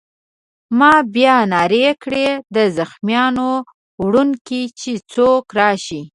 [0.77, 3.49] ما بیا نارې کړې: د زخمیانو
[4.03, 4.61] وړونکی!
[4.79, 6.01] چې څوک راشي.